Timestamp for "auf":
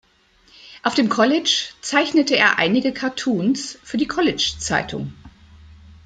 0.81-0.95